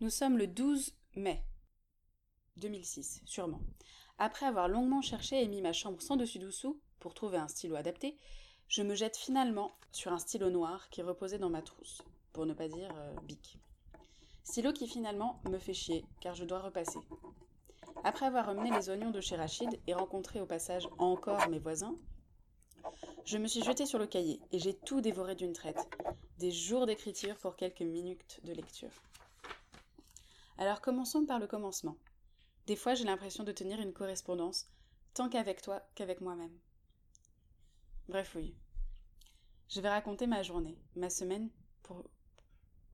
[0.00, 1.42] Nous sommes le 12 mai
[2.58, 3.60] 2006, sûrement.
[4.18, 8.16] Après avoir longuement cherché et mis ma chambre sans dessus-dessous pour trouver un stylo adapté,
[8.68, 12.54] je me jette finalement sur un stylo noir qui reposait dans ma trousse, pour ne
[12.54, 13.58] pas dire euh, bic.
[14.44, 17.00] Stylo qui finalement me fait chier, car je dois repasser.
[18.04, 21.96] Après avoir emmené les oignons de chez Rachid et rencontré au passage encore mes voisins,
[23.24, 25.88] je me suis jetée sur le cahier et j'ai tout dévoré d'une traite.
[26.38, 28.92] Des jours d'écriture pour quelques minutes de lecture.
[30.58, 31.96] Alors commençons par le commencement.
[32.66, 34.68] Des fois j'ai l'impression de tenir une correspondance,
[35.14, 36.58] tant qu'avec toi qu'avec moi-même.
[38.08, 38.56] Bref, oui.
[39.68, 41.48] Je vais raconter ma journée, ma semaine
[41.84, 42.02] pour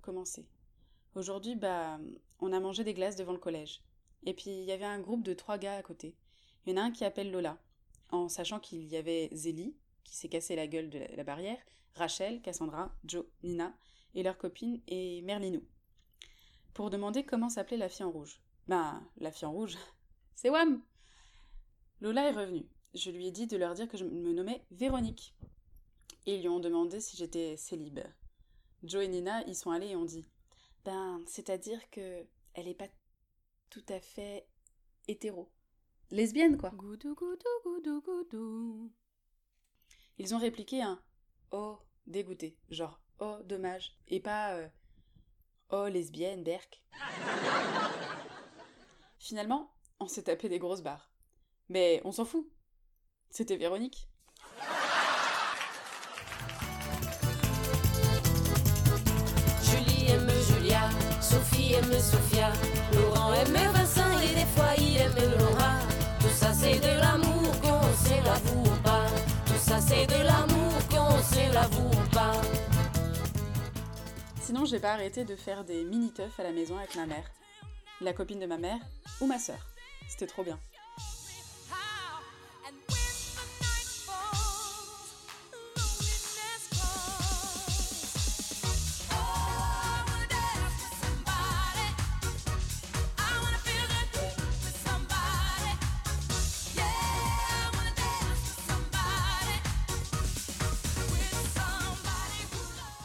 [0.02, 0.46] commencer.
[1.14, 1.98] Aujourd'hui, bah,
[2.40, 3.80] on a mangé des glaces devant le collège.
[4.26, 6.14] Et puis il y avait un groupe de trois gars à côté.
[6.66, 7.58] Il y en a un qui appelle Lola,
[8.10, 11.58] en sachant qu'il y avait Zélie, qui s'est cassé la gueule de la barrière,
[11.94, 13.74] Rachel, Cassandra, Joe, Nina,
[14.14, 15.62] et leur copine et Merlinou.
[16.74, 18.40] Pour demander comment s'appelait la fille en rouge.
[18.66, 19.76] Ben, la fille en rouge,
[20.34, 20.82] c'est Wam
[22.00, 22.66] Lola est revenue.
[22.94, 25.34] Je lui ai dit de leur dire que je me nommais Véronique.
[26.26, 28.00] Et ils lui ont demandé si j'étais célib.
[28.82, 30.26] Joe et Nina y sont allés et ont dit
[30.84, 32.88] Ben, c'est-à-dire que elle est pas
[33.70, 34.46] tout à fait
[35.08, 35.50] hétéro.
[36.10, 36.70] Lesbienne, quoi.
[36.70, 38.92] Goudou, goudou, goudou, goudou.
[40.18, 41.00] Ils ont répliqué un
[41.50, 44.68] Oh, dégoûté, genre Oh, dommage, et pas euh,
[45.76, 46.80] Oh, lesbienne, berk.
[49.18, 51.10] Finalement, on s'est tapé des grosses barres.
[51.68, 52.46] Mais on s'en fout.
[53.28, 54.08] C'était Véronique.
[59.64, 60.88] Julie aime Julia,
[61.20, 62.52] Sophie aime Sophia,
[62.92, 65.72] Laurent aime Vincent et des fois il aime Laura.
[66.20, 69.06] Tout ça c'est de l'amour qu'on sait l'avoue ou pas.
[69.44, 72.03] Tout ça c'est de l'amour qu'on sait l'avoue.
[74.54, 77.28] Sinon, j'ai pas arrêté de faire des mini-teufs à la maison avec ma mère,
[78.00, 78.78] la copine de ma mère
[79.20, 79.66] ou ma sœur.
[80.08, 80.60] C'était trop bien.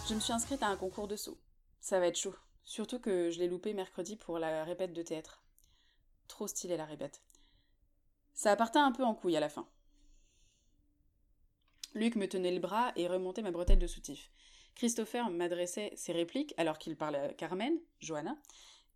[0.07, 1.37] Je me suis inscrite à un concours de saut.
[1.89, 2.35] Ça va être chaud.
[2.65, 5.41] Surtout que je l'ai loupé mercredi pour la répète de théâtre.
[6.27, 7.23] Trop stylé la répète.
[8.35, 9.67] Ça partait un peu en couille à la fin.
[11.95, 14.29] Luc me tenait le bras et remontait ma bretelle de soutif.
[14.75, 18.37] Christopher m'adressait ses répliques alors qu'il parlait à Carmen, Johanna,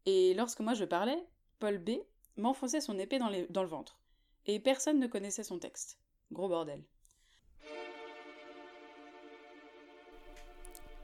[0.06, 1.26] et lorsque moi je parlais,
[1.58, 1.94] Paul B
[2.38, 3.98] m'enfonçait son épée dans, le ventre.
[4.46, 5.98] Et personne ne connaissait son texte.
[6.32, 6.84] Gros bordel.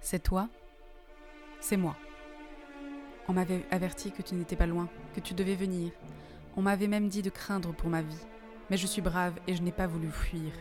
[0.01, 0.49] C'est toi
[1.59, 1.95] C'est moi.
[3.27, 5.91] On m'avait averti que tu n'étais pas loin, que tu devais venir.
[6.55, 8.25] On m'avait même dit de craindre pour ma vie.
[8.69, 10.51] Mais je suis brave et je n'ai pas voulu fuir.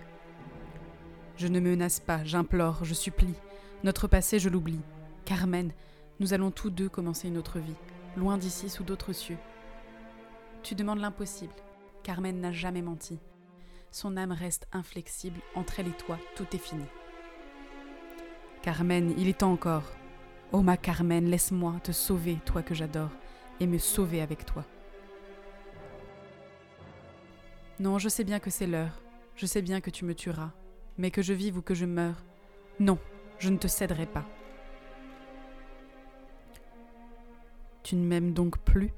[1.37, 3.35] Je ne me menace pas, j'implore, je supplie.
[3.85, 4.81] Notre passé, je l'oublie.
[5.25, 5.73] Carmen,
[6.21, 7.77] nous allons tous deux commencer une autre vie,
[8.17, 9.39] loin d'ici, sous d'autres cieux.
[10.63, 11.55] Tu demandes l'impossible.
[12.03, 13.21] Carmen n'a jamais menti.
[13.91, 16.85] Son âme reste inflexible, entre elle et toi, tout est fini.
[18.63, 19.85] Carmen, il est temps encore.
[20.51, 23.11] Oh ma Carmen, laisse-moi te sauver, toi que j'adore,
[23.61, 24.65] et me sauver avec toi.
[27.79, 29.03] Non, je sais bien que c'est l'heure,
[29.37, 30.53] je sais bien que tu me tueras,
[30.97, 32.25] mais que je vive ou que je meure,
[32.81, 32.99] non,
[33.39, 34.25] je ne te céderai pas.
[37.83, 38.93] Tu ne m'aimes donc plus?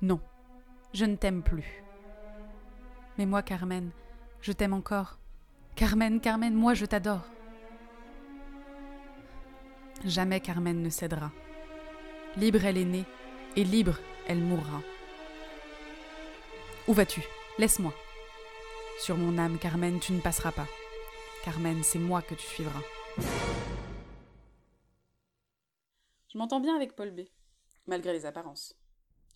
[0.00, 0.20] Non,
[0.92, 1.84] je ne t'aime plus.
[3.18, 3.90] Mais moi, Carmen,
[4.40, 5.18] je t'aime encore.
[5.76, 7.31] Carmen, Carmen, moi je t'adore.
[10.04, 11.30] Jamais Carmen ne cédera.
[12.36, 13.04] Libre elle est née,
[13.54, 14.82] et libre elle mourra.
[16.88, 17.22] Où vas-tu?
[17.58, 17.94] Laisse-moi.
[18.98, 20.66] Sur mon âme, Carmen, tu ne passeras pas.
[21.44, 22.82] Carmen, c'est moi que tu suivras.
[26.32, 27.20] Je m'entends bien avec Paul B,
[27.86, 28.74] malgré les apparences.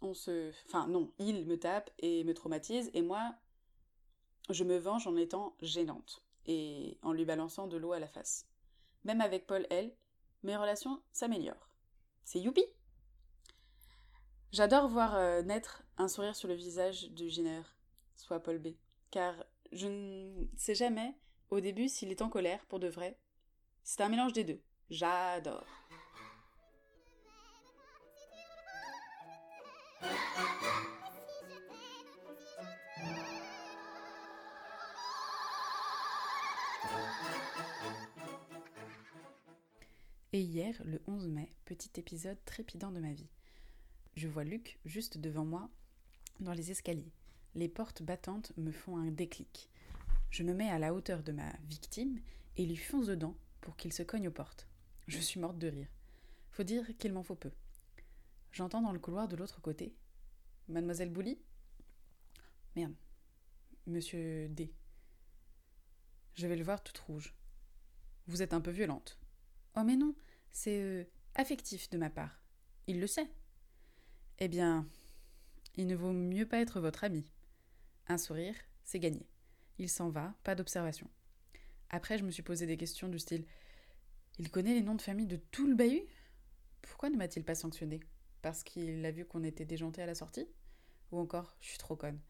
[0.02, 0.52] On se.
[0.66, 3.34] Enfin, non, il me tape et me traumatise, et moi,
[4.50, 8.46] je me venge en étant gênante et en lui balançant de l'eau à la face.
[9.04, 9.94] Même avec Paul L,
[10.46, 11.68] mes relations s'améliorent.
[12.24, 12.64] C'est youpi
[14.52, 17.76] J'adore voir euh, naître un sourire sur le visage du génère,
[18.14, 18.68] soit Paul B,
[19.10, 19.34] car
[19.72, 21.14] je ne sais jamais
[21.50, 23.18] au début s'il est en colère pour de vrai.
[23.82, 24.60] C'est un mélange des deux.
[24.88, 25.66] J'adore.
[40.36, 43.30] Et hier, le 11 mai, petit épisode trépidant de ma vie.
[44.16, 45.70] Je vois Luc juste devant moi
[46.40, 47.14] dans les escaliers.
[47.54, 49.70] Les portes battantes me font un déclic.
[50.28, 52.20] Je me mets à la hauteur de ma victime
[52.58, 54.68] et lui fonce dedans pour qu'il se cogne aux portes.
[55.08, 55.88] Je suis morte de rire.
[56.50, 57.52] Faut dire qu'il m'en faut peu.
[58.52, 59.94] J'entends dans le couloir de l'autre côté
[60.68, 61.38] Mademoiselle Bouli
[62.74, 62.94] Merde.
[63.86, 64.70] Monsieur D.
[66.34, 67.34] Je vais le voir toute rouge.
[68.26, 69.18] Vous êtes un peu violente.
[69.76, 70.14] Oh mais non,
[70.50, 72.40] c'est euh, affectif de ma part.
[72.86, 73.28] Il le sait.
[74.38, 74.88] Eh bien,
[75.76, 77.30] il ne vaut mieux pas être votre ami.
[78.08, 79.26] Un sourire, c'est gagné.
[79.78, 81.10] Il s'en va, pas d'observation.
[81.90, 83.44] Après, je me suis posé des questions du style
[84.38, 86.06] Il connaît les noms de famille de tout le bahut?
[86.80, 88.00] Pourquoi ne m'a-t-il pas sanctionné?
[88.40, 90.48] Parce qu'il a vu qu'on était déjanté à la sortie?
[91.12, 92.20] Ou encore, je suis trop conne.